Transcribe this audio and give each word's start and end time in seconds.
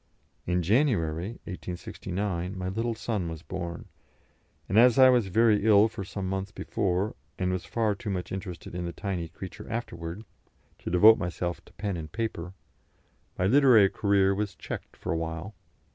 In 0.47 0.63
January, 0.63 1.33
1869, 1.45 2.57
my 2.57 2.69
little 2.69 2.95
son 2.95 3.29
was 3.29 3.43
born, 3.43 3.87
and 4.67 4.79
as 4.79 4.97
I 4.97 5.09
was 5.11 5.27
very 5.27 5.63
ill 5.63 5.87
for 5.87 6.03
some 6.03 6.27
months 6.27 6.51
before, 6.51 7.15
and 7.37 7.51
was 7.51 7.65
far 7.65 7.93
too 7.93 8.09
much 8.09 8.31
interested 8.31 8.73
in 8.73 8.85
the 8.85 8.93
tiny 8.93 9.27
creature 9.27 9.69
afterwards, 9.71 10.25
to 10.79 10.89
devote 10.89 11.19
myself 11.19 11.63
to 11.65 11.73
pen 11.73 11.97
and 11.97 12.11
paper, 12.11 12.55
my 13.37 13.45
literary 13.45 13.91
career 13.91 14.33
was 14.33 14.55
checked 14.55 14.97
for 14.97 15.11
a 15.11 15.17
while. 15.17 15.53